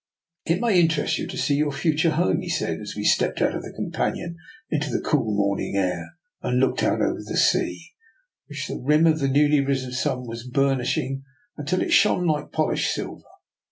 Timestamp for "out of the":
3.39-3.71